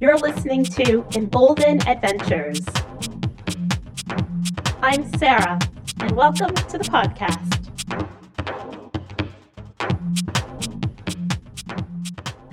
[0.00, 2.64] You're listening to Embolden Adventures.
[4.80, 5.58] I'm Sarah,
[6.00, 7.58] and welcome to the podcast.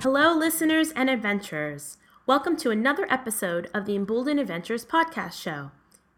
[0.02, 1.96] Hello, listeners and adventurers.
[2.26, 5.70] Welcome to another episode of the Embolden Adventures podcast show.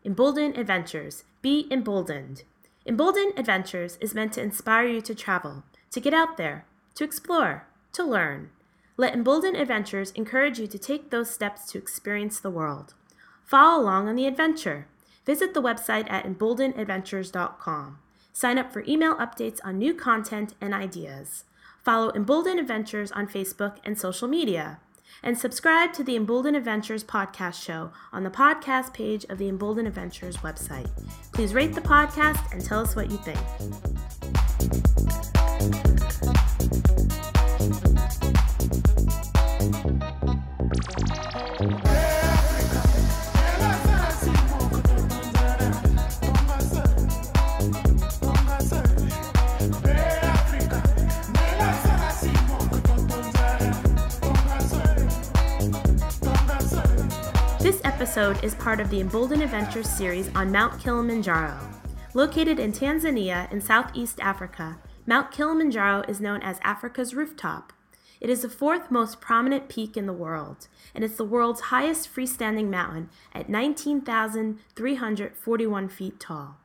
[0.05, 1.23] Embolden Adventures.
[1.43, 2.43] Be emboldened.
[2.85, 5.63] Embolden Adventures is meant to inspire you to travel,
[5.93, 6.67] to get out there,
[6.97, 8.51] to explore, to learn.
[9.01, 12.93] Let Embolden Adventures encourage you to take those steps to experience the world.
[13.47, 14.89] Follow along on the adventure.
[15.25, 17.99] Visit the website at emboldenadventures.com.
[18.35, 21.45] Sign up for email updates on new content and ideas.
[21.83, 24.81] Follow Embolden Adventures on Facebook and social media.
[25.23, 29.87] And subscribe to the Embolden Adventures podcast show on the podcast page of the Embolden
[29.87, 30.91] Adventures website.
[31.33, 33.39] Please rate the podcast and tell us what you think.
[58.11, 61.57] Episode is part of the Embolden Adventures series on Mount Kilimanjaro.
[62.13, 67.73] Located in Tanzania in Southeast Africa, Mount Kilimanjaro is known as Africa's rooftop.
[68.21, 72.13] It is the fourth most prominent peak in the world, and it's the world's highest
[72.13, 76.57] freestanding mountain at 19,341 feet tall.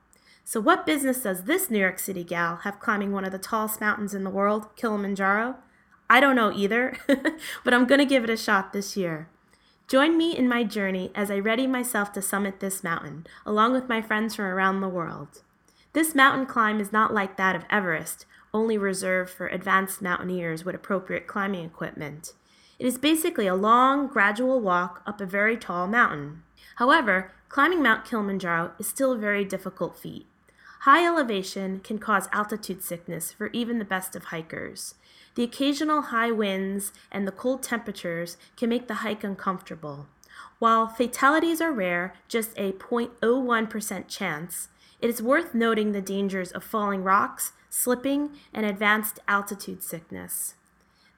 [0.43, 3.79] So, what business does this New York City gal have climbing one of the tallest
[3.79, 5.57] mountains in the world, Kilimanjaro?
[6.09, 6.97] I don't know either,
[7.63, 9.29] but I'm going to give it a shot this year.
[9.87, 13.87] Join me in my journey as I ready myself to summit this mountain, along with
[13.87, 15.43] my friends from around the world.
[15.93, 20.73] This mountain climb is not like that of Everest, only reserved for advanced mountaineers with
[20.73, 22.33] appropriate climbing equipment.
[22.79, 26.41] It is basically a long, gradual walk up a very tall mountain.
[26.77, 30.25] However, climbing Mount Kilimanjaro is still a very difficult feat.
[30.81, 34.95] High elevation can cause altitude sickness for even the best of hikers.
[35.35, 40.07] The occasional high winds and the cold temperatures can make the hike uncomfortable.
[40.59, 44.69] While fatalities are rare, just a 0.01% chance,
[45.01, 50.55] it is worth noting the dangers of falling rocks, slipping, and advanced altitude sickness.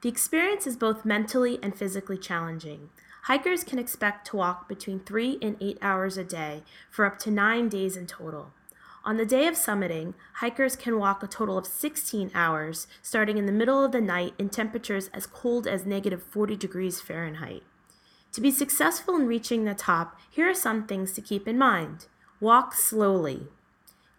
[0.02, 2.90] The experience is both mentally and physically challenging.
[3.24, 7.30] Hikers can expect to walk between 3 and 8 hours a day for up to
[7.30, 8.52] 9 days in total.
[9.08, 13.46] On the day of summiting, hikers can walk a total of 16 hours, starting in
[13.46, 17.64] the middle of the night in temperatures as cold as negative 40 degrees Fahrenheit.
[18.34, 22.08] To be successful in reaching the top, here are some things to keep in mind.
[22.42, 23.48] Walk slowly.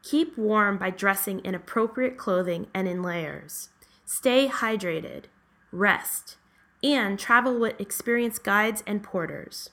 [0.03, 3.69] Keep warm by dressing in appropriate clothing and in layers.
[4.06, 5.25] Stay hydrated.
[5.70, 6.38] Rest.
[6.82, 9.69] And travel with experienced guides and porters.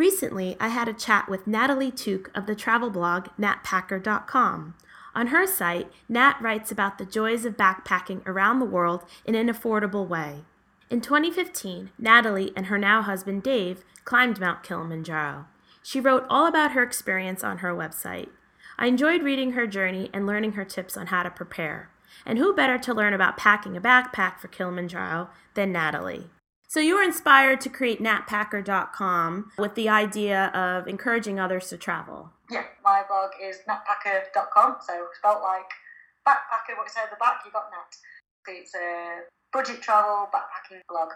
[0.00, 4.74] Recently, I had a chat with Natalie Tuke of the travel blog natpacker.com.
[5.14, 9.48] On her site, Nat writes about the joys of backpacking around the world in an
[9.48, 10.44] affordable way.
[10.88, 15.44] In 2015, Natalie and her now husband Dave climbed Mount Kilimanjaro.
[15.82, 18.30] She wrote all about her experience on her website.
[18.78, 21.90] I enjoyed reading her journey and learning her tips on how to prepare.
[22.24, 26.30] And who better to learn about packing a backpack for Kilimanjaro than Natalie?
[26.70, 32.30] So you were inspired to create natpacker.com with the idea of encouraging others to travel.
[32.48, 35.66] Yeah, my blog is natpacker.com, so spelt like
[36.22, 38.54] backpacker, what you say at the back, you got nat.
[38.54, 39.22] It's a
[39.52, 41.08] budget travel backpacking blog.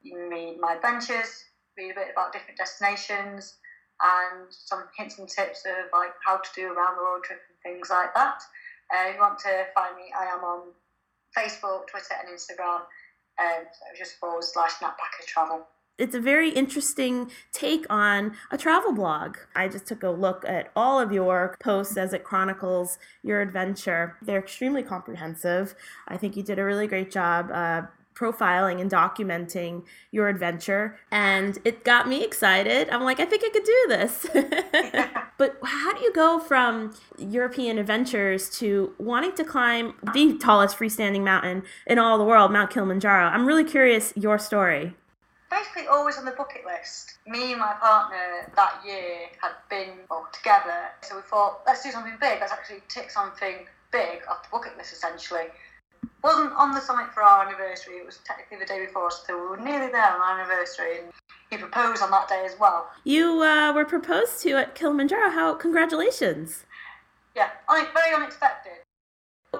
[0.00, 1.42] You read my adventures,
[1.76, 3.56] read a bit about different destinations,
[4.00, 7.40] and some hints and tips of like how to do a round the world trip
[7.50, 8.38] and things like that.
[8.94, 10.70] Uh, if you want to find me, I am on
[11.36, 12.86] Facebook, Twitter, and Instagram
[13.38, 15.66] so just forward slash Natpacker Travel.
[15.96, 19.36] It's a very interesting take on a travel blog.
[19.54, 24.16] I just took a look at all of your posts as it chronicles your adventure.
[24.20, 25.76] They're extremely comprehensive.
[26.08, 27.82] I think you did a really great job uh,
[28.14, 32.88] profiling and documenting your adventure and it got me excited.
[32.90, 34.26] I'm like, I think I could do this.
[35.38, 41.22] but how do you go from European adventures to wanting to climb the tallest freestanding
[41.22, 43.26] mountain in all the world, Mount Kilimanjaro?
[43.26, 44.94] I'm really curious your story.
[45.50, 47.18] Basically, always on the bucket list.
[47.28, 51.90] Me and my partner that year had been well, together, so we thought, let's do
[51.90, 52.40] something big.
[52.40, 55.46] Let's actually tick something big off the bucket list, essentially
[56.24, 57.96] wasn't on the summit for our anniversary.
[57.96, 61.00] It was technically the day before, so we were nearly there on our anniversary.
[61.00, 61.12] And
[61.50, 62.88] he proposed on that day as well.
[63.04, 65.30] You uh, were proposed to at Kilimanjaro.
[65.30, 66.64] How congratulations!
[67.36, 68.72] Yeah, very unexpected.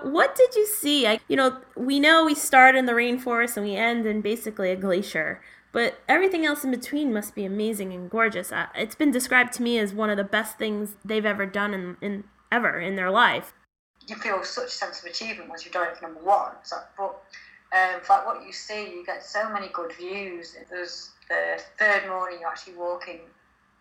[0.03, 1.07] what did you see?
[1.07, 4.71] I, you know, we know we start in the rainforest and we end in basically
[4.71, 8.53] a glacier, but everything else in between must be amazing and gorgeous.
[8.53, 11.75] Uh, it's been described to me as one of the best things they've ever done
[11.75, 13.53] in, in ever in their life.
[14.07, 16.53] You feel such a sense of achievement once you've done it for number one.
[16.63, 17.23] So, but
[17.73, 20.57] um, like what you see, you get so many good views.
[20.71, 23.21] There's the third morning you're actually walking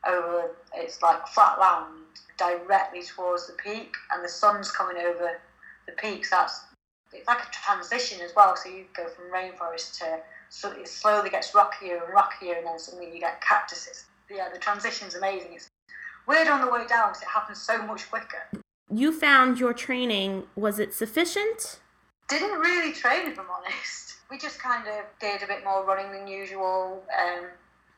[0.08, 1.88] over, it's like flat land
[2.38, 5.40] directly towards the peak, and the sun's coming over
[5.86, 6.30] the peaks.
[6.30, 6.62] That's
[7.12, 8.56] it's like a transition as well.
[8.56, 10.20] So you go from rainforest to
[10.50, 14.06] so it slowly gets rockier and rockier, and then suddenly you get cactuses.
[14.30, 15.54] Yeah, the transition's amazing.
[15.54, 15.70] It's
[16.28, 18.63] weird on the way down because it happens so much quicker.
[18.92, 21.80] You found your training was it sufficient?
[22.30, 24.16] Didn't really train, if I'm honest.
[24.30, 27.04] We just kind of did a bit more running than usual.
[27.18, 27.46] Um,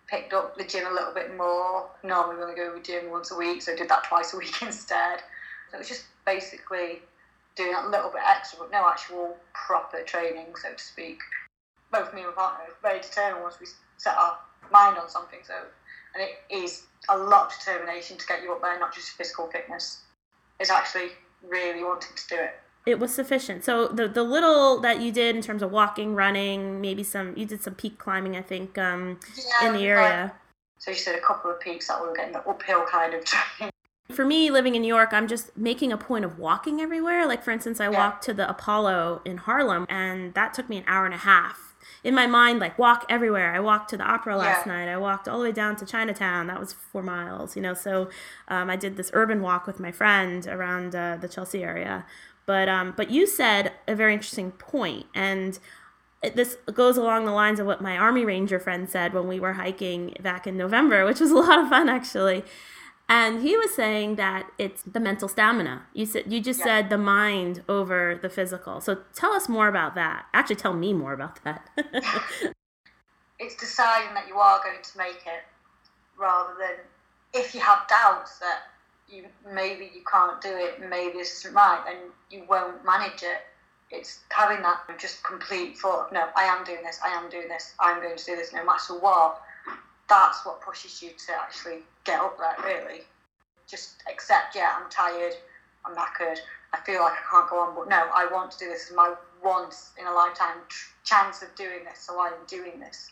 [0.07, 1.89] picked up the gym a little bit more.
[2.03, 4.33] Normally, we only go to the gym once a week, so I did that twice
[4.33, 5.21] a week instead.
[5.69, 7.01] So it was just basically
[7.55, 11.19] doing a little bit extra, but no actual proper training, so to speak.
[11.91, 13.67] Both me and my partner are very determined once we
[13.97, 14.37] set our
[14.71, 15.39] mind on something.
[15.43, 15.53] So,
[16.13, 19.47] and it is a lot of determination to get you up there, not just physical
[19.47, 20.01] fitness.
[20.59, 21.09] It's actually
[21.47, 22.55] really wanting to do it.
[22.85, 23.63] It was sufficient.
[23.63, 27.45] So the the little that you did in terms of walking, running, maybe some you
[27.45, 30.33] did some peak climbing, I think, um, yeah, in the area.
[30.77, 33.25] so you said a couple of peaks that we were getting the uphill kind of
[33.25, 33.71] training.
[34.11, 37.25] For me, living in New York, I'm just making a point of walking everywhere.
[37.25, 37.97] Like, for instance, I yeah.
[37.97, 41.74] walked to the Apollo in Harlem, and that took me an hour and a half.
[42.03, 43.55] In my mind, like, walk everywhere.
[43.55, 44.73] I walked to the opera last yeah.
[44.73, 44.91] night.
[44.91, 46.47] I walked all the way down to Chinatown.
[46.47, 47.73] That was four miles, you know.
[47.73, 48.09] So
[48.47, 52.05] um, I did this urban walk with my friend around uh, the Chelsea area.
[52.45, 55.57] But, um, but you said a very interesting point, and
[56.35, 59.53] this goes along the lines of what my Army Ranger friend said when we were
[59.53, 62.43] hiking back in November, which was a lot of fun, actually
[63.07, 65.83] and he was saying that it's the mental stamina.
[65.93, 66.65] You said you just yeah.
[66.65, 68.81] said the mind over the physical.
[68.81, 70.25] So tell us more about that.
[70.33, 71.69] Actually, tell me more about that.
[73.39, 75.43] it's deciding that you are going to make it,
[76.17, 76.77] rather than
[77.33, 78.61] if you have doubts that
[79.07, 81.97] you maybe you can't do it, maybe this isn't right, then
[82.31, 83.41] you won't manage it.
[83.91, 86.11] It's having that just complete thought.
[86.11, 86.99] No, I am doing this.
[87.05, 87.75] I am doing this.
[87.79, 89.41] I'm going to do this no matter what
[90.07, 93.01] that's what pushes you to actually get up there, really.
[93.67, 95.33] Just accept, yeah, I'm tired,
[95.85, 96.37] I'm knackered,
[96.73, 98.87] I feel like I can't go on, but no, I want to do this.
[98.87, 99.13] It's my
[99.43, 100.57] once in a lifetime
[101.03, 103.11] chance of doing this, so I am doing this.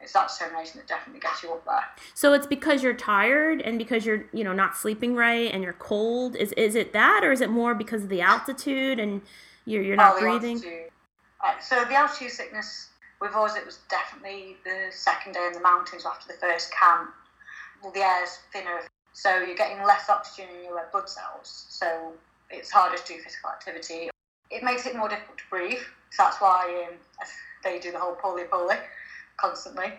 [0.00, 1.84] It's that determination that definitely gets you up there.
[2.14, 5.72] So it's because you're tired and because you're, you know, not sleeping right and you're
[5.72, 6.36] cold.
[6.36, 9.22] Is is it that, or is it more because of the altitude and
[9.64, 10.62] you're you're not oh, breathing?
[11.44, 15.60] Uh, so the altitude sickness with us, it was definitely the second day in the
[15.60, 17.10] mountains after the first camp.
[17.82, 18.80] Well, the air's thinner,
[19.12, 22.12] so you're getting less oxygen in your red blood cells, so
[22.50, 24.10] it's harder to do physical activity.
[24.50, 25.78] It makes it more difficult to breathe,
[26.10, 26.94] so that's why um,
[27.64, 28.70] they do the whole pole pole
[29.36, 29.92] constantly.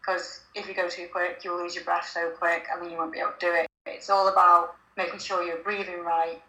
[0.00, 2.98] Because if you go too quick, you'll lose your breath so quick, and then you
[2.98, 3.66] won't be able to do it.
[3.86, 6.42] It's all about making sure you're breathing right,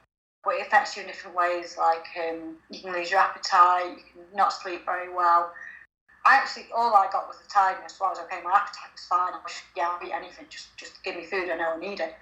[0.44, 1.78] but it affects you in different ways.
[1.78, 5.54] Like um, you can lose your appetite, you can not sleep very well,
[6.26, 7.94] I actually all I got was the tiredness.
[7.94, 8.42] So I was okay.
[8.44, 9.34] My appetite was fine.
[9.34, 10.46] I was yeah, I'll eat anything.
[10.50, 11.50] Just just give me food.
[11.50, 12.16] I know I need it.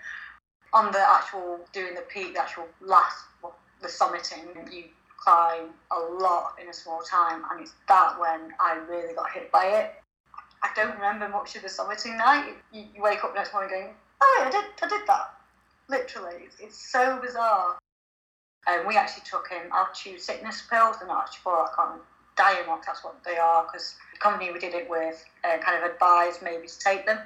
[0.74, 4.86] On the actual doing the peak, the actual last well, the summiting, you
[5.18, 9.52] climb a lot in a small time, and it's that when I really got hit
[9.52, 9.94] by it.
[10.62, 12.54] I don't remember much of the summiting night.
[12.72, 13.90] You, you wake up next morning going,
[14.22, 15.34] oh I did I did that.
[15.90, 17.78] Literally, it's, it's so bizarre.
[18.66, 22.02] And um, we actually took in altitude sickness pills, and actually I can't
[22.36, 25.92] Diamox, that's what they are, because the company we did it with uh, kind of
[25.92, 27.18] advised maybe to take them.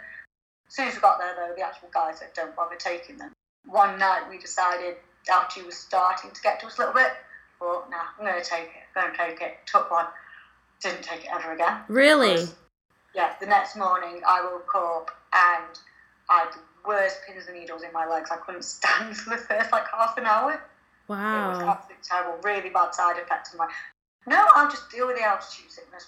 [0.67, 3.31] As soon as we got there, though, the actual guys said, don't bother taking them.
[3.65, 4.95] One night we decided
[5.29, 7.11] altitude was starting to get to us a little bit,
[7.59, 9.57] but nah, I'm going to take it, I'm going to take it.
[9.65, 10.05] Took one,
[10.81, 11.81] didn't take it ever again.
[11.87, 12.45] Really?
[13.15, 15.79] Yeah, the next morning I woke up and
[16.29, 18.29] I had the worst pins and needles in my legs.
[18.31, 20.61] I couldn't stand for the first like half an hour.
[21.07, 21.15] Wow.
[21.17, 23.69] It was absolutely terrible, really bad side effects of my
[24.27, 26.07] no, I'll just deal with the altitude sickness.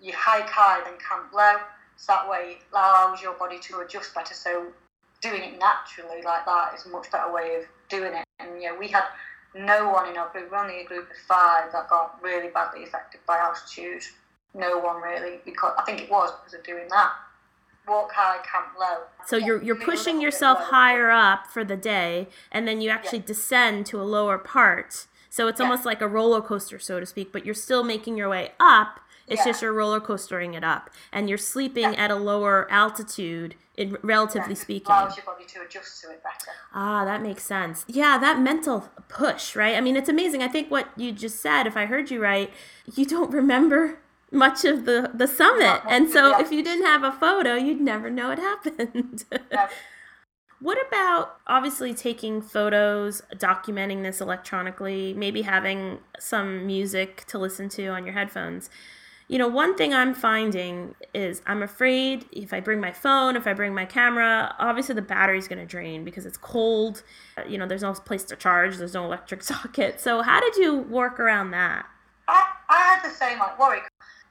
[0.00, 1.56] You hike high, then camp low.
[1.96, 4.32] So that way it allows your body to adjust better.
[4.34, 4.68] So
[5.20, 8.24] doing it naturally like that is a much better way of doing it.
[8.38, 9.04] And yeah, we had
[9.54, 12.84] no one in our group, we're only a group of five that got really badly
[12.84, 14.02] affected by altitude.
[14.54, 17.12] No one really, because I think it was because of doing that.
[17.88, 19.04] Walk high, camp low.
[19.26, 23.26] So you're you're pushing yourself higher up for the day, and then you actually yeah.
[23.26, 25.66] descend to a lower part so it's yeah.
[25.66, 29.00] almost like a roller coaster, so to speak, but you're still making your way up
[29.30, 29.50] It's Yeah.
[29.52, 34.54] just you're roller coastering it up, and you're sleeping at a lower altitude, in, relatively
[34.54, 34.86] Yeah, speaking.
[34.90, 36.52] allows your body to adjust to it better.
[36.74, 37.84] Ah, that makes sense.
[37.88, 39.76] Yeah, that mental push, right?
[39.76, 40.42] I mean, it's amazing.
[40.42, 42.50] I think what you just said, if I heard you right,
[42.96, 43.98] you don't remember
[44.32, 48.08] much of the the summit, and so if you didn't have a photo, you'd never
[48.08, 49.26] know it happened.
[50.60, 57.86] What about obviously taking photos, documenting this electronically, maybe having some music to listen to
[57.88, 58.68] on your headphones?
[59.28, 63.46] You know, one thing I'm finding is I'm afraid if I bring my phone, if
[63.46, 67.02] I bring my camera, obviously the battery's going to drain because it's cold.
[67.46, 70.00] You know, there's no place to charge, there's no electric socket.
[70.00, 71.86] So, how did you work around that?
[72.26, 73.80] I, I had the same like worry.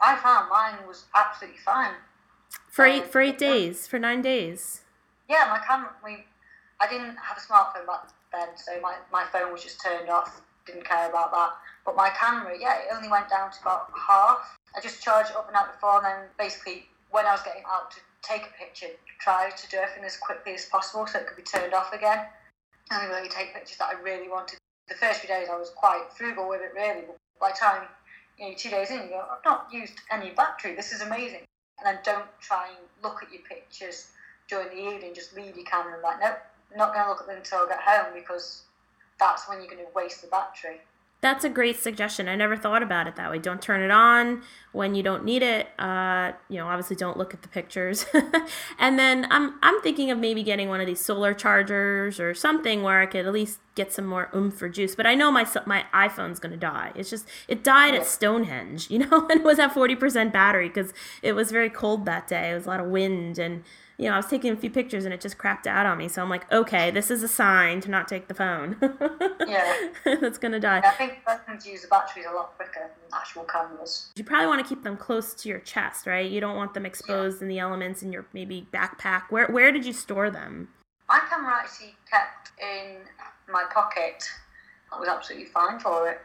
[0.02, 1.94] I found mine was absolutely fine.
[2.70, 4.82] For eight um, for eight days, for nine days.
[5.30, 5.92] Yeah, my camera.
[6.04, 6.24] We,
[6.80, 10.42] I didn't have a smartphone back then, so my, my phone was just turned off.
[10.66, 11.52] Didn't care about that.
[11.86, 14.58] But my camera, yeah, it only went down to about half.
[14.76, 17.64] I just charged it up and out before, and then basically when I was getting
[17.70, 18.88] out to take a picture,
[19.20, 22.26] try to do everything as quickly as possible so it could be turned off again.
[22.92, 24.60] I only really take pictures that I really wanted.
[24.88, 27.04] The first few days I was quite frugal with it, really.
[27.08, 27.88] But by the time
[28.38, 30.76] you know, two days in, you go, I've not used any battery.
[30.76, 31.44] This is amazing.
[31.80, 34.08] And then don't try and look at your pictures
[34.48, 35.14] during the evening.
[35.14, 36.38] Just leave your camera and like, nope,
[36.76, 38.64] not going to look at them until I get home because
[39.20, 40.82] that's when you're going to waste the battery.
[41.20, 42.28] That's a great suggestion.
[42.28, 43.40] I never thought about it that way.
[43.40, 45.68] Don't turn it on when you don't need it.
[45.80, 48.06] Uh, you know, obviously don't look at the pictures.
[48.80, 52.84] and then I'm I'm thinking of maybe getting one of these solar chargers or something
[52.84, 54.94] where I could at least get some more oomph for juice.
[54.96, 56.92] But I know my my iPhone's gonna die.
[56.94, 60.68] It's just it died at Stonehenge, you know, and it was at forty percent battery
[60.68, 62.52] because it was very cold that day.
[62.52, 63.64] It was a lot of wind and.
[63.98, 66.08] You know, I was taking a few pictures and it just crapped out on me.
[66.08, 68.78] So I'm like, okay, this is a sign to not take the phone.
[69.48, 69.90] Yeah.
[70.22, 70.82] That's gonna die.
[70.86, 74.12] I think phones use the batteries a lot quicker than actual cameras.
[74.16, 76.30] You probably want to keep them close to your chest, right?
[76.30, 79.24] You don't want them exposed in the elements in your maybe backpack.
[79.30, 80.68] Where where did you store them?
[81.08, 82.98] My camera actually kept in
[83.50, 84.24] my pocket.
[84.92, 86.20] That was absolutely fine for it.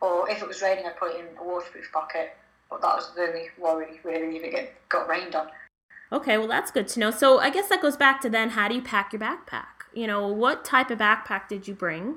[0.00, 2.36] Or if it was raining, I put it in a waterproof pocket.
[2.70, 5.48] But that was the only worry, really, if it get, got rained on.
[6.12, 7.10] Okay, well that's good to know.
[7.10, 9.86] So I guess that goes back to then how do you pack your backpack?
[9.92, 12.16] You know, what type of backpack did you bring?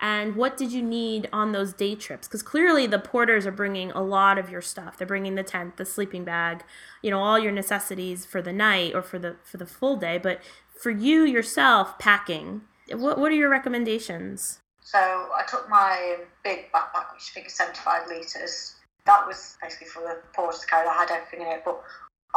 [0.00, 2.28] And what did you need on those day trips?
[2.28, 4.96] Because clearly the porters are bringing a lot of your stuff.
[4.96, 6.62] They're bringing the tent, the sleeping bag,
[7.02, 10.18] you know, all your necessities for the night or for the for the full day.
[10.18, 10.40] But
[10.80, 14.60] for you yourself, packing, what what are your recommendations?
[14.80, 18.76] So I took my big backpack, which I think is 75 litres.
[19.04, 20.86] That was basically for the porters to carry.
[20.86, 21.62] I had everything in it.
[21.64, 21.82] But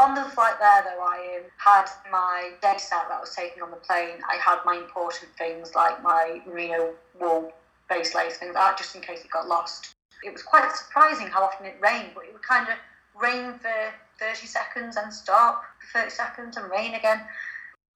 [0.01, 3.69] on the flight there, though, I had my day sack that I was taking on
[3.69, 4.17] the plane.
[4.27, 7.53] I had my important things like my merino wool
[7.87, 9.93] base layers, things like that, just in case it got lost.
[10.23, 12.75] It was quite surprising how often it rained, but it would kind of
[13.19, 13.73] rain for
[14.19, 17.21] 30 seconds and stop for 30 seconds and rain again.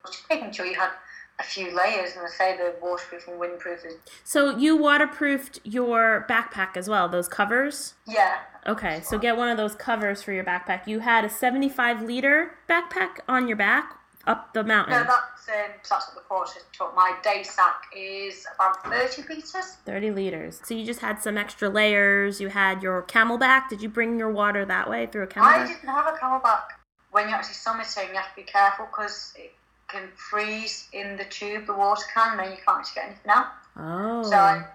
[0.05, 0.91] Just making sure you had
[1.39, 3.79] a few layers, and I say the waterproof and windproof
[4.23, 7.95] So you waterproofed your backpack as well, those covers?
[8.07, 8.37] yeah,
[8.67, 10.87] Okay, so get one of those covers for your backpack.
[10.87, 14.93] You had a 75 liter backpack on your back up the mountain.
[14.93, 16.95] No, that's um, that's what the porter took.
[16.95, 19.77] My day sack is about thirty litres.
[19.85, 20.61] 30 liters.
[20.63, 22.41] So you just had some extra layers.
[22.41, 23.69] You had your CamelBak.
[23.69, 25.43] Did you bring your water that way through a CamelBak?
[25.43, 26.63] I didn't have a CamelBak.
[27.11, 29.53] When you're actually summiting, you have to be careful because it
[29.95, 33.31] can freeze in the tube, the water can, and then you can't actually get anything
[33.31, 33.47] out.
[33.77, 34.23] Oh.
[34.23, 34.65] So I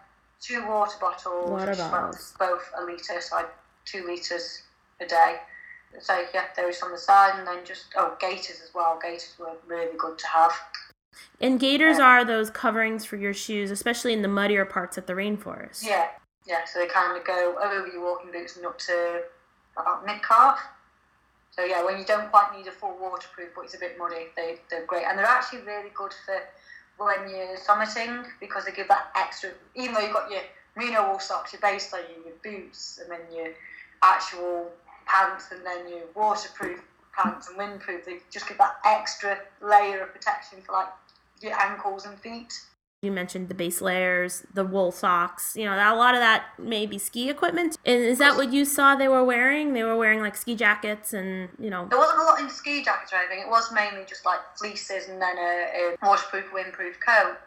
[0.41, 2.35] two water bottles, Water bottles.
[2.39, 3.45] both a litre, so I
[3.85, 4.63] two litres
[5.01, 5.37] a day.
[6.01, 8.99] So yeah, those on the side, and then just oh gaiters as well.
[9.03, 10.53] Gaiters were really good to have.
[11.41, 15.15] and gaiters are those coverings for your shoes, especially in the muddier parts of the
[15.15, 15.85] rainforest.
[15.85, 16.07] Yeah,
[16.47, 16.61] yeah.
[16.65, 19.23] So they kind of go over your walking boots and up to
[19.77, 20.61] about mid calf.
[21.51, 24.27] So yeah, when you don't quite need a full waterproof, but it's a bit muddy,
[24.37, 26.41] they they're great, and they're actually really good for
[26.99, 29.51] when you're summiting because they give that extra.
[29.75, 30.43] Even though you've got your
[30.77, 33.53] merino wool socks, your base layer, your boots, and then your
[34.03, 34.71] actual
[35.07, 36.81] pants, and then your waterproof
[37.13, 40.89] pants and windproof, they just give that extra layer of protection for like
[41.41, 42.53] your ankles and feet.
[43.03, 45.57] You mentioned the base layers, the wool socks.
[45.57, 47.79] You know, a lot of that may be ski equipment.
[47.87, 49.73] And is that what you saw they were wearing?
[49.73, 51.87] They were wearing like ski jackets and, you know.
[51.89, 53.39] There wasn't a lot in ski jackets or anything.
[53.39, 57.39] It was mainly just like fleeces and then a, a waterproof, windproof coat.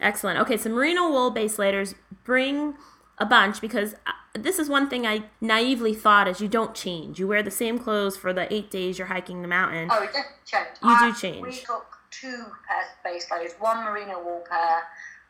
[0.00, 0.40] Excellent.
[0.40, 1.94] Okay, so merino wool base layers,
[2.24, 2.74] bring
[3.18, 7.20] a bunch because uh, this is one thing I naively thought is you don't change.
[7.20, 9.88] You wear the same clothes for the eight days you're hiking the mountain.
[9.88, 10.66] Oh, did change.
[10.82, 11.46] You do change.
[11.46, 14.82] We took two pairs of base layers, one merino wool pair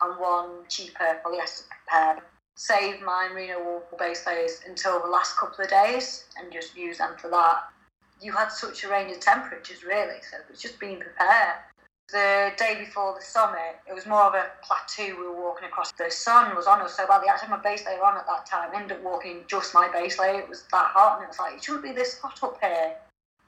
[0.02, 2.22] and one cheaper polyester pair.
[2.54, 6.98] save my merino wool base layers until the last couple of days and just use
[6.98, 7.64] them for that.
[8.20, 11.56] You had such a range of temperatures, really, so it's just being prepared.
[12.10, 15.90] The day before the summit, it was more of a plateau we were walking across.
[15.92, 17.22] The sun was on us so bad.
[17.22, 18.70] The had my base layer on at that time.
[18.72, 20.38] I ended up walking just my base layer.
[20.38, 22.94] It was that hot, and it was like, it shouldn't be this hot up here.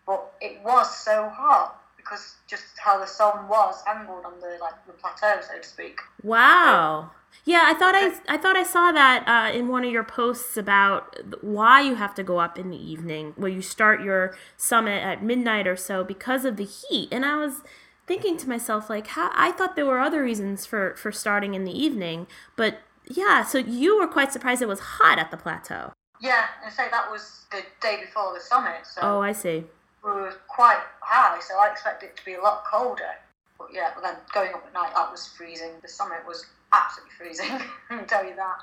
[0.06, 4.86] But it was so hot because just how the sun was angled on the like
[4.86, 6.00] the plateau, so to speak.
[6.22, 7.10] Wow.
[7.44, 10.56] Yeah, I thought I I thought I saw that uh, in one of your posts
[10.56, 15.02] about why you have to go up in the evening, where you start your summit
[15.02, 17.08] at midnight or so because of the heat.
[17.12, 17.62] And I was
[18.06, 21.64] thinking to myself like how I thought there were other reasons for for starting in
[21.64, 22.26] the evening,
[22.56, 25.92] but yeah, so you were quite surprised it was hot at the plateau.
[26.20, 29.64] Yeah, and say that was the day before the summit, so Oh, I see.
[30.04, 33.16] We were quite high, so I expected it to be a lot colder.
[33.58, 35.72] But yeah, but then going up at night, that was freezing.
[35.82, 37.50] The summit was absolutely freezing.
[37.90, 38.58] I can tell you that.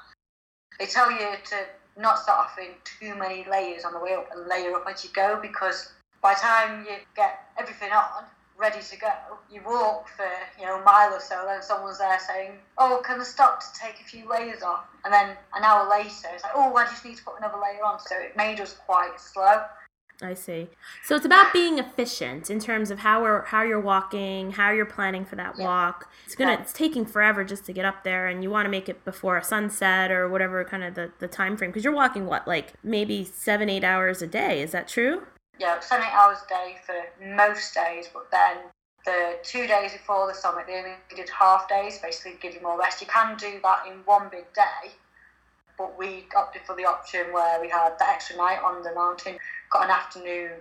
[0.80, 1.66] They tell you to
[1.98, 5.04] not start off in too many layers on the way up and layer up as
[5.04, 8.26] you go because by the time you get everything on,
[8.58, 9.12] ready to go,
[9.52, 10.28] you walk for
[10.60, 13.80] you know a mile or so, then someone's there saying, "Oh, can I stop to
[13.80, 17.06] take a few layers off?" And then an hour later, it's like, "Oh, I just
[17.06, 19.64] need to put another layer on." So it made us quite slow.
[20.22, 20.70] I see.
[21.04, 24.86] So it's about being efficient in terms of how we're, how you're walking, how you're
[24.86, 25.66] planning for that Yeah.
[25.66, 26.10] walk.
[26.26, 26.62] It's gonna Yeah.
[26.62, 29.36] it's taking forever just to get up there, and you want to make it before
[29.38, 32.74] a sunset or whatever kind of the the time frame because you're walking what like
[32.82, 34.62] maybe seven eight hours a day.
[34.62, 35.28] Is that true?
[35.58, 36.96] yeah, seven, eight hours a day for
[37.26, 38.58] most days, but then
[39.06, 42.78] the two days before the summit, they only did half days, basically give you more
[42.78, 43.00] rest.
[43.02, 44.92] You can do that in one big day,
[45.78, 49.38] but we opted for the option where we had the extra night on the mountain,
[49.76, 50.52] got an afternoon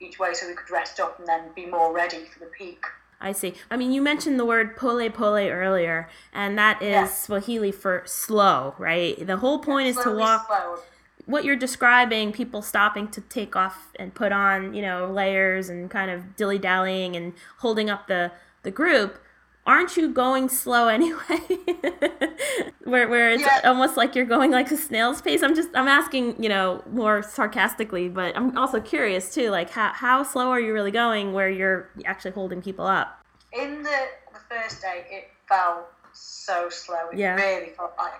[0.00, 2.84] each way so we could rest up and then be more ready for the peak.
[3.20, 3.54] I see.
[3.70, 7.06] I mean, you mentioned the word pole pole earlier, and that is Yeah.
[7.06, 9.26] Swahili for slow, right?
[9.26, 10.46] The whole point is to walk.
[10.46, 10.78] slow.
[11.26, 15.90] What you're describing, people stopping to take off and put on, you know, layers and
[15.90, 19.18] kind of dilly dallying and holding up the the group.
[19.66, 21.20] Aren't you going slow anyway?
[22.84, 23.60] where where it's Yeah.
[23.64, 25.42] almost like you're going like a snail's pace.
[25.42, 29.50] I'm just I'm asking, you know, more sarcastically, but I'm also curious too.
[29.50, 33.20] Like how how slow are you really going where you're actually holding people up?
[33.52, 33.98] In the,
[34.32, 37.08] the first day, it felt so slow.
[37.12, 37.34] It Yeah.
[37.34, 38.14] really felt like,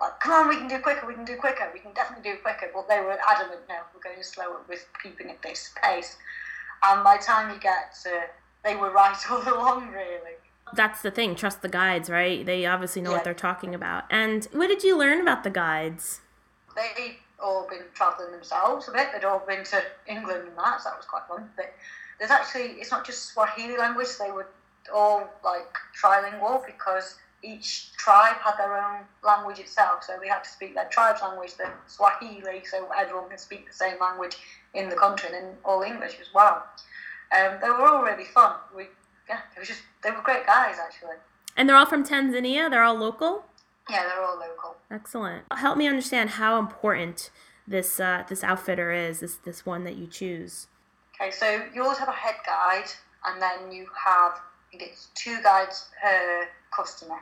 [0.00, 2.38] like, come on, we can do quicker, we can do quicker, we can definitely do
[2.42, 2.70] quicker.
[2.74, 6.16] But they were adamant, no, we're going slower, we're keeping at this pace.
[6.84, 8.22] And by the time you get to,
[8.64, 10.36] they were right all along, really.
[10.74, 11.34] That's the thing.
[11.34, 12.44] Trust the guides, right?
[12.44, 13.16] They obviously know Yeah.
[13.16, 14.04] what they're talking about.
[14.10, 16.20] And what did you learn about the guides?
[16.74, 20.90] They'd all been travelling themselves a bit, they'd all been to England and that, so
[20.90, 21.50] that was quite fun.
[21.56, 21.72] But
[22.18, 24.48] there's actually, it's not just Swahili language, they were
[24.92, 30.50] all like trilingual because each tribe had their own language itself, so they had to
[30.50, 34.36] speak their tribe's language, the Swahili, so everyone can speak the same language
[34.74, 36.64] in the country, and in all English as well.
[37.30, 38.54] Um, they were all really fun.
[38.74, 38.88] We,
[39.28, 41.16] yeah, it was just they were great guys actually.
[41.56, 42.70] And they're all from Tanzania.
[42.70, 43.44] They're all local.
[43.90, 44.76] Yeah, they're all local.
[44.90, 45.44] Excellent.
[45.50, 47.30] Help me understand how important
[47.66, 49.20] this uh, this outfitter is.
[49.20, 50.68] This this one that you choose.
[51.20, 52.88] Okay, so you always have a head guide,
[53.24, 57.18] and then you have I think it's two guides per customer.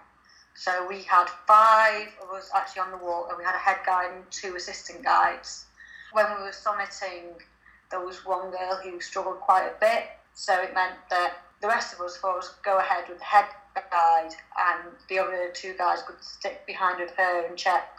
[0.54, 3.78] So we had five of us actually on the walk, and we had a head
[3.84, 5.66] guide and two assistant guides.
[6.12, 7.42] When we were summiting,
[7.90, 11.94] there was one girl who struggled quite a bit, so it meant that the rest
[11.94, 13.46] of us four go ahead with the head
[13.90, 17.96] guide, and the other two guys could stick behind with her and check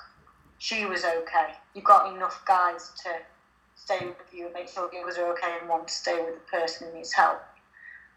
[0.59, 1.53] she was okay.
[1.73, 3.09] You've got enough guys to
[3.75, 6.35] stay with you and make sure the others are okay and want to stay with
[6.35, 7.41] the person who needs help.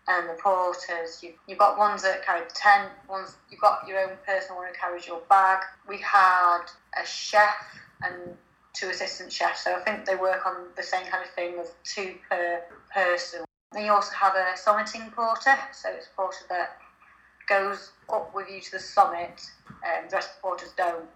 [0.08, 4.00] And the porters, you, you've got ones that carry the tent, ones you've got your
[4.00, 5.60] own personal one who carries your bag.
[5.86, 6.62] We had
[7.00, 7.54] a chef
[8.02, 8.36] and
[8.72, 11.66] two assistant chefs, so I think they work on the same kind of thing of
[11.84, 13.44] two per person.
[13.72, 16.78] Then you also have a summiting porter, so it's a porter that
[17.48, 19.40] goes up with you to the summit,
[19.86, 21.06] and the rest of the porters don't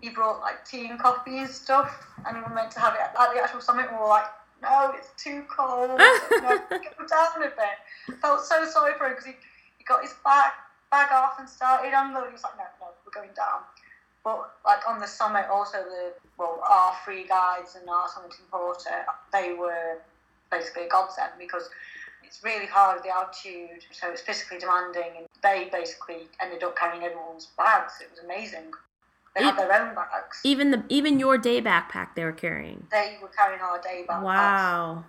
[0.00, 3.00] he brought like tea and coffee and stuff, and we were meant to have it
[3.00, 3.86] at the actual summit.
[3.88, 4.26] And we were like,
[4.62, 5.90] no, it's too cold.
[5.98, 8.18] no, go down a bit.
[8.20, 9.32] Felt so sorry for him because he,
[9.78, 10.52] he got his bag
[10.90, 12.30] bag off and started unloading.
[12.30, 13.64] He was like, no, no, we're going down.
[14.22, 19.04] But like on the summit, also the well, our free guides and our summiting porter,
[19.32, 19.98] they were
[20.50, 21.68] basically a godsend because
[22.34, 26.76] it's really hard with the altitude, so it's physically demanding, and they basically ended up
[26.76, 27.94] carrying everyone's bags.
[28.00, 28.72] It was amazing.
[29.36, 30.40] They had their own bags.
[30.44, 32.86] Even the even your day backpack they were carrying.
[32.90, 34.22] They were carrying our day backpacks.
[34.22, 35.04] Wow.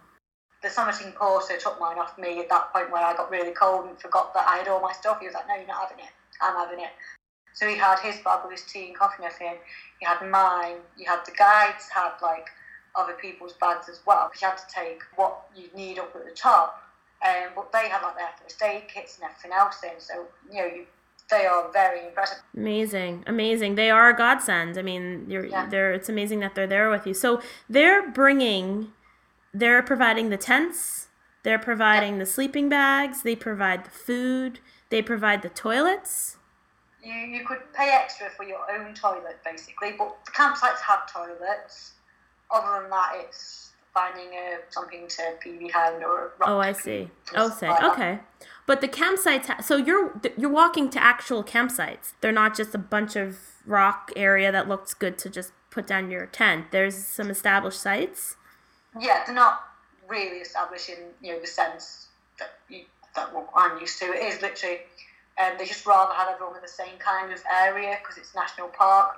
[0.62, 3.88] The summiting porter took mine off me at that point where I got really cold
[3.88, 5.20] and forgot that I had all my stuff.
[5.20, 6.12] He was like, "No, you're not having it.
[6.42, 6.92] I'm having it."
[7.54, 9.58] So he had his bag with his tea and coffee and everything.
[10.00, 10.78] He had mine.
[10.98, 12.50] You had the guides had like
[12.96, 16.26] other people's bags as well because you had to take what you need up at
[16.26, 16.85] the top.
[17.26, 20.00] Um, but they had like their first aid kits and everything else in.
[20.00, 20.86] So you know you
[21.30, 22.38] they are very impressive.
[22.56, 23.76] Amazing, amazing.
[23.76, 24.78] They are a godsend.
[24.78, 25.66] I mean, you're Yeah.
[25.66, 27.14] they're it's amazing that they're there with you.
[27.14, 28.94] So they're bringing,
[29.54, 31.08] they're providing the tents,
[31.44, 34.60] they're providing the sleeping bags, they provide the food,
[34.90, 36.38] they provide the toilets.
[37.02, 41.94] You you could pay extra for your own toilet basically, but the campsites have toilets.
[42.52, 43.65] Other than that, it's
[43.96, 47.10] finding a, something to pee behind or a rock Oh, I see.
[47.36, 47.92] Oh, say like that.
[47.94, 48.20] okay.
[48.68, 52.14] But the campsites, ha- so you're you're walking to actual campsites.
[52.22, 56.12] They're not just a bunch of rock area that looks good to just put down
[56.12, 56.72] your tent.
[56.72, 58.36] There's some established sites.
[59.00, 59.62] Yeah, they're not
[60.08, 62.08] really establishing you know the sense
[62.40, 62.84] that you,
[63.16, 64.06] that what I'm used to.
[64.06, 64.80] It is literally,
[65.42, 68.68] um, they just rather have everyone in the same kind of area because it's national
[68.70, 69.18] park.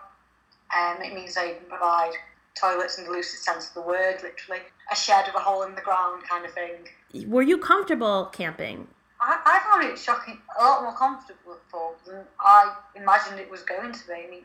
[0.77, 2.11] Um, it means they can provide
[2.59, 5.75] toilets in the loosest sense of the word, literally a shed with a hole in
[5.75, 7.27] the ground kind of thing.
[7.27, 8.87] Were you comfortable camping?
[9.19, 11.57] I, I found it shocking, a lot more comfortable
[12.05, 14.13] than I imagined it was going to be.
[14.13, 14.43] I mean,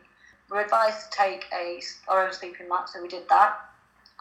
[0.49, 3.59] we were advised to take a our own sleeping mat, so we did that,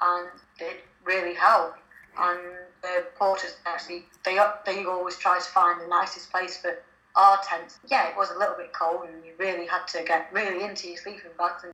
[0.01, 0.29] and
[0.59, 1.79] it really helped.
[2.19, 2.39] And
[2.83, 6.79] the porters actually, they they always try to find the nicest place for
[7.17, 7.79] our tents.
[7.91, 10.89] Yeah, it was a little bit cold, and you really had to get really into
[10.89, 11.65] your sleeping bags.
[11.65, 11.73] And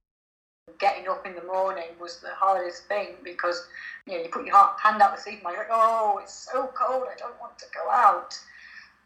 [0.78, 3.66] getting up in the morning was the hardest thing because
[4.06, 6.48] you know you put your ha- hand out the sleeping bag, you're like, oh, it's
[6.52, 8.38] so cold, I don't want to go out.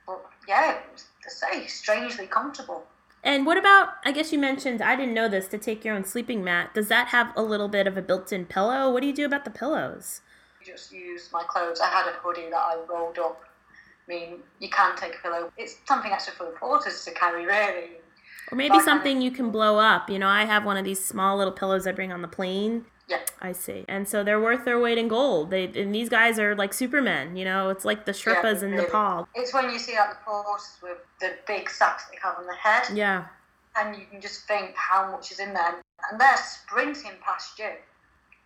[0.06, 2.84] But yeah, it was to say strangely comfortable.
[3.24, 6.04] And what about, I guess you mentioned, I didn't know this, to take your own
[6.04, 6.74] sleeping mat.
[6.74, 8.92] Does that have a little bit of a built in pillow?
[8.92, 10.22] What do you do about the pillows?
[10.64, 11.80] just use my clothes.
[11.80, 13.42] I had a hoodie that I rolled up.
[14.08, 15.52] I mean, you can take a pillow.
[15.56, 18.01] It's something extra for the porters to carry, really.
[18.52, 20.10] Or maybe That kind of- something you can blow up.
[20.10, 22.84] You know, I have one of these small little pillows I bring on the plane.
[23.08, 23.20] Yeah.
[23.40, 23.84] I see.
[23.88, 25.50] And so they're worth their weight in gold.
[25.50, 28.84] They and these guys are like supermen, you know, it's like the Sherpas in really.
[28.84, 29.26] Nepal.
[29.34, 32.54] It's when you see like the porters with the big sacks they have on their
[32.54, 33.24] head, Yeah.
[33.76, 35.82] and you can just think how much is in there.
[36.10, 37.70] And they're sprinting past you.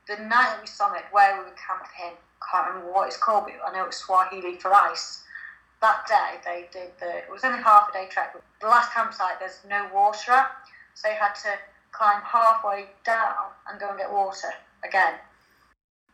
[0.09, 3.55] The night we summit, where we were camping, I can't remember what it's called, but
[3.69, 5.23] I know it's Swahili for ice.
[5.83, 7.19] That day they did the.
[7.19, 8.33] It was only half a day trek.
[8.33, 10.51] But the last campsite, there's no water at,
[10.95, 11.51] so they had to
[11.93, 14.53] climb halfway down and go and get water
[14.85, 15.15] again.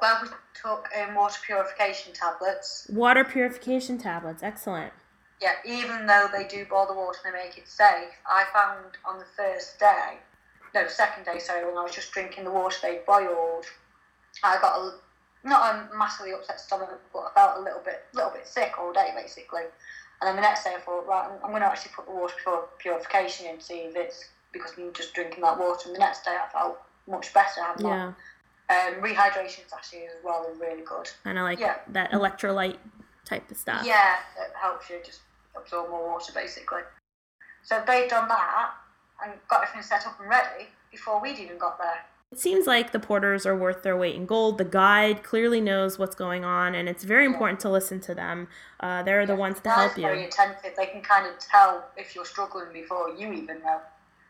[0.00, 0.28] Well, we
[0.60, 2.88] took um, water purification tablets.
[2.92, 4.42] Water purification tablets.
[4.42, 4.92] Excellent.
[5.40, 8.96] Yeah, even though they do boil the water and they make it safe, I found
[9.04, 10.18] on the first day,
[10.74, 13.66] no, second day, sorry, when I was just drinking the water they boiled,
[14.42, 14.94] I got a,
[15.44, 18.92] not a massively upset stomach, but I felt a little bit, little bit sick all
[18.92, 19.62] day basically.
[20.20, 22.12] And then the next day I thought, right, I'm, I'm going to actually put the
[22.12, 25.86] water pur- purification in, see if it's because I'm just drinking that water.
[25.86, 26.78] And the next day I felt
[27.08, 28.12] much better having Yeah.
[28.68, 28.94] that.
[28.94, 31.10] Um, rehydration is actually as well is really good.
[31.24, 31.78] And of like Yeah.
[31.88, 32.78] that electrolyte
[33.24, 33.84] type of stuff.
[33.84, 35.20] Yeah, it helps you just
[35.56, 36.82] absorb more water basically.
[37.64, 38.70] So they'd done that
[39.24, 42.04] and got everything set up and ready before we'd even got there.
[42.32, 44.56] It seems like the porters are worth their weight in gold.
[44.56, 48.48] The guide clearly knows what's going on, and it's very important to listen to them.
[48.80, 50.28] Uh, they're the ones to help Very you.
[50.28, 50.72] attentive.
[50.74, 53.82] They can kind of tell if you're struggling before you even know.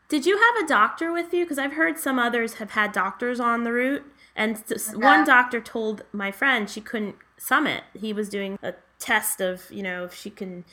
[0.09, 1.45] Did you have a doctor with you?
[1.45, 4.03] Because I've heard some others have had doctors on the route,
[4.35, 4.95] and Yeah.
[4.97, 7.85] one doctor told my friend she couldn't summit.
[7.93, 10.65] He was doing a test of, you know, if she can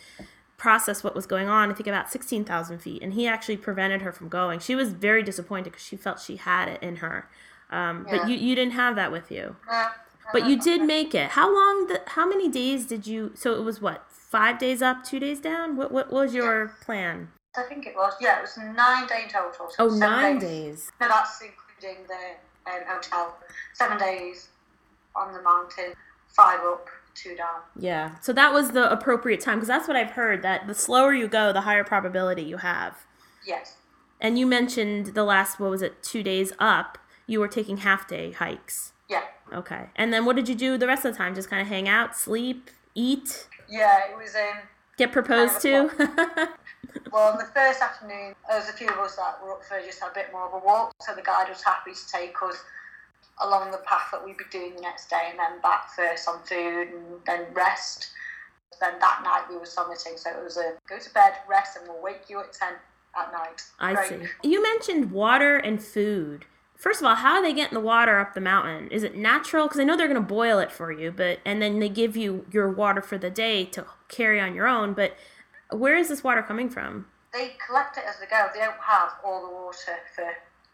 [0.60, 1.70] process what was going on.
[1.70, 4.60] I think about sixteen thousand feet, and he actually prevented her from going.
[4.60, 7.26] She was very disappointed because she felt she had it in her.
[7.70, 8.18] Um, Yeah.
[8.18, 9.56] But you, you didn't have that with you.
[9.66, 9.90] Yeah.
[10.32, 11.30] But you did make it.
[11.30, 11.88] How long?
[11.88, 13.32] The, how many days did you?
[13.34, 14.06] So it was what?
[14.10, 15.76] Five days up, two days down.
[15.76, 17.28] What what was your plan?
[17.56, 18.12] I think it was.
[18.20, 19.70] Yeah, it was nine day total.
[19.70, 20.86] So Oh, nine days.
[20.86, 20.92] days.
[21.00, 23.36] No, that's including the um, hotel.
[23.74, 24.48] Seven days
[25.16, 25.94] on the mountain,
[26.28, 27.60] five up, two down.
[27.78, 28.16] Yeah.
[28.20, 31.28] So that was the appropriate time because that's what I've heard that the slower you
[31.28, 33.06] go, the higher probability you have.
[33.46, 33.76] Yes.
[34.20, 36.02] And you mentioned the last what was it?
[36.02, 36.98] Two days up.
[37.26, 38.92] You were taking half day hikes.
[39.08, 39.22] Yeah.
[39.52, 39.86] Okay.
[39.96, 41.34] And then what did you do the rest of the time?
[41.34, 44.62] Just kind of hang out, sleep, eat, Yeah, it was um,
[44.96, 46.48] get proposed to.
[47.12, 49.80] Well, on the first afternoon, there was a few of us that were up for
[49.80, 52.62] just a bit more of a walk, so the guide was happy to take us
[53.40, 56.40] along the path that we'd be doing the next day and then back for some
[56.44, 58.10] food and then rest.
[58.80, 61.86] Then that night we were summiting, so it was a go to bed, rest, and
[61.88, 62.68] we'll wake you at 10
[63.18, 63.62] at night.
[63.78, 64.16] I see.
[64.42, 66.46] You mentioned water and food.
[66.76, 68.88] First of all, how are they getting the water up the mountain?
[68.90, 69.66] Is it natural?
[69.66, 72.16] Because I know they're going to boil it for you, but and then they give
[72.16, 74.94] you your water for the day to carry on your own.
[74.94, 75.14] But
[75.70, 77.06] where is this water coming from?
[77.32, 78.48] they collect it as they go.
[78.52, 80.24] They don't have all the water for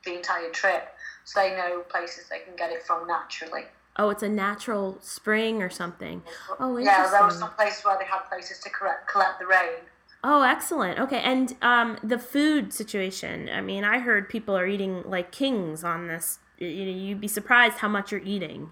[0.07, 0.88] the entire trip,
[1.25, 3.64] so they know places they can get it from naturally.
[3.99, 6.23] Oh, it's a natural spring or something.
[6.61, 7.40] Oh, Yeah, there were interesting.
[7.40, 9.81] some places where they had places to correct, collect the rain.
[10.23, 10.99] Oh, excellent.
[10.99, 13.49] Okay, and um, the food situation.
[13.53, 16.38] I mean, I heard people are eating like kings on this.
[16.59, 18.71] You know, you'd be surprised how much you're eating.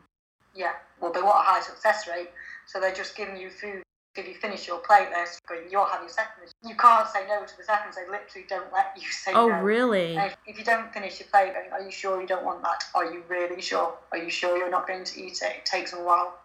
[0.55, 2.31] Yeah, well, they want a high success rate,
[2.67, 3.83] so they're just giving you food.
[4.17, 6.45] If you finish your plate, they're going, you'll have your second.
[6.65, 7.97] You can't say no to the seconds.
[7.97, 9.55] They literally don't let you say Oh, no.
[9.55, 10.17] Oh, really?
[10.17, 12.85] If, if you don't finish your plate, then are you sure you don't want that?
[12.95, 13.95] Are you really sure?
[14.13, 15.57] Are you sure you're not going to eat it?
[15.59, 16.39] It takes a while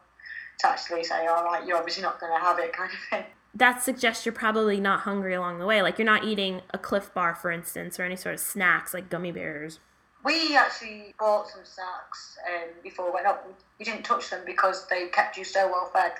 [0.59, 3.25] to actually say, all right, you're obviously not going to have it, kind of thing.
[3.53, 5.81] That suggests you're probably not hungry along the way.
[5.81, 9.09] Like you're not eating a Clif Bar, for instance, or any sort of snacks like
[9.09, 9.79] gummy bears.
[10.23, 13.47] We actually bought some snacks um, before we went up.
[13.79, 16.11] We didn't touch them because they kept you so well fed.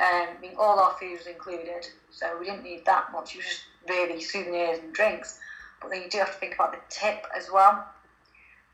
[0.00, 3.34] Um, I mean, all our food was included, so we didn't need that much.
[3.34, 5.38] It was just really souvenirs and drinks.
[5.80, 7.86] But then you do have to think about the tip as well.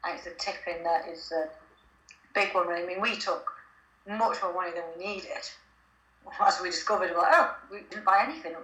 [0.05, 1.49] And it's the tipping that is a
[2.35, 2.69] big one.
[2.69, 3.51] I mean, we took
[4.09, 5.51] much more money than we needed.
[6.41, 8.55] As we discovered, like, oh, we didn't buy anything.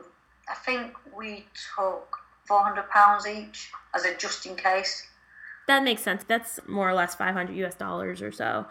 [0.48, 2.16] I think we took
[2.48, 5.08] £400 each as a just in case.
[5.66, 6.22] That makes sense.
[6.26, 8.66] That's more or less 500 US dollars or so.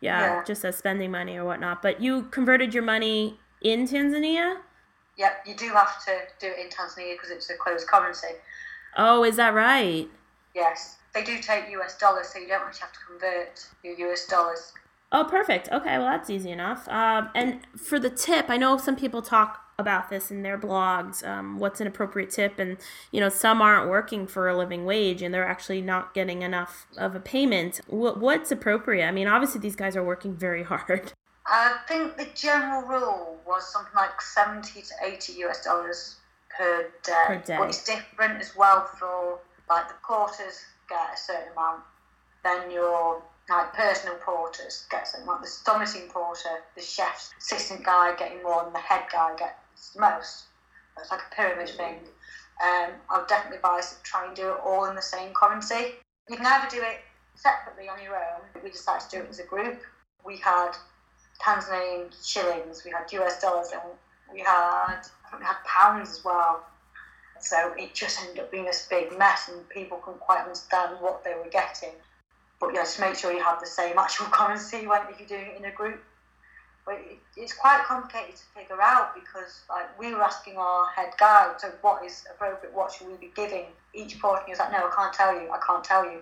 [0.00, 0.44] Yeah, Yeah.
[0.44, 1.82] just as spending money or whatnot.
[1.82, 4.58] But you converted your money in Tanzania?
[5.16, 8.28] Yep, you do have to do it in Tanzania because it's a closed currency.
[8.96, 10.08] Oh, is that right?
[10.54, 14.26] Yes, they do take US dollars, so you don't actually have to convert your US
[14.26, 14.72] dollars.
[15.10, 15.68] Oh, perfect.
[15.72, 16.88] Okay, well, that's easy enough.
[16.88, 21.26] Um, and for the tip, I know some people talk about this in their blogs.
[21.26, 22.58] Um, what's an appropriate tip?
[22.58, 22.78] And
[23.12, 26.86] you know, some aren't working for a living wage, and they're actually not getting enough
[26.96, 27.80] of a payment.
[27.86, 29.06] What, what's appropriate?
[29.06, 31.12] I mean, obviously these guys are working very hard.
[31.46, 36.16] I think the general rule was something like 70 to 80 US dollars
[36.54, 37.24] per day.
[37.26, 37.56] Per day.
[37.58, 39.38] But it's different as well for
[39.70, 41.82] like the porters get a certain amount,
[42.42, 48.14] then your like personal porters get something like the summiting porter, the chef's assistant guy
[48.16, 49.46] getting more, and the head guy the
[49.98, 50.44] most.
[50.98, 51.98] It's like a pyramid thing.
[52.62, 55.94] Um, I would definitely to try and do it all in the same currency.
[56.28, 57.00] You can either do it
[57.36, 58.42] separately on your own.
[58.62, 59.80] We decided to do it as a group.
[60.24, 60.72] We had
[61.40, 63.82] Tanzanian shillings, we had US dollars, and
[64.32, 66.64] we had I think we had pounds as well.
[67.40, 71.22] So it just ended up being this big mess, and people couldn't quite understand what
[71.22, 71.92] they were getting.
[72.60, 75.52] But yeah, just make sure you have the same actual currency when if you're doing
[75.52, 76.02] it in a group.
[76.88, 81.12] But it, it's quite complicated to figure out because like we were asking our head
[81.18, 82.74] guide, so what is appropriate?
[82.74, 84.42] What should we be giving each porter?
[84.46, 85.50] He was like, no, I can't tell you.
[85.50, 86.20] I can't tell you.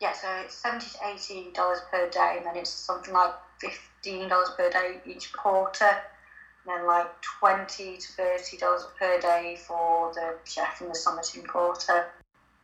[0.00, 4.28] Yeah, so it's seventy to eighty dollars per day, and then it's something like fifteen
[4.28, 10.14] dollars per day each porter, and then like twenty to thirty dollars per day for
[10.14, 12.06] the chef and the summiting porter,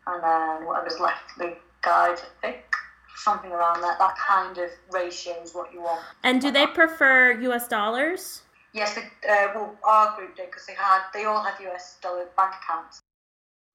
[0.06, 2.73] and then whatever's left for the guide, I think
[3.16, 3.98] something around that.
[3.98, 6.02] That kind of ratio is what you want.
[6.22, 8.42] And do they prefer US dollars?
[8.72, 12.26] Yes, the, uh, well, our group did because they had they all had US dollar
[12.36, 13.00] bank accounts.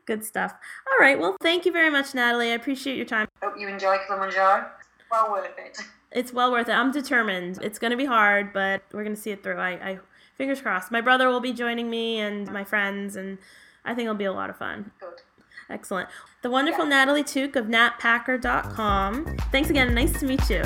[0.06, 0.54] Good stuff.
[0.92, 1.20] All right.
[1.20, 2.52] Well, thank you very much, Natalie.
[2.52, 3.28] I appreciate your time.
[3.42, 4.68] Hope you enjoy Kilimanjaro.
[5.12, 5.78] Well worth it.
[6.12, 6.72] It's well worth it.
[6.72, 7.60] I'm determined.
[7.62, 9.58] It's going to be hard, but we're going to see it through.
[9.58, 10.00] I, I
[10.34, 10.92] fingers crossed.
[10.92, 13.38] My brother will be joining me and my friends, and
[13.86, 14.90] I think it'll be a lot of fun.
[15.00, 15.22] Good.
[15.70, 16.10] Excellent.
[16.42, 19.38] The wonderful Natalie Took of natpacker.com.
[19.52, 19.94] Thanks again.
[19.94, 20.64] Nice to meet you.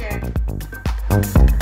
[0.00, 1.55] You.